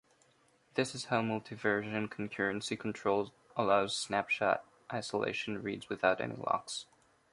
This 0.73 0.95
is 0.95 1.05
how 1.05 1.21
multiversion 1.21 2.09
concurrency 2.09 2.75
control 2.75 3.31
allows 3.55 3.95
snapshot 3.95 4.65
isolation 4.91 5.61
reads 5.61 5.89
without 5.89 6.19
any 6.19 6.37
locks. 6.37 6.87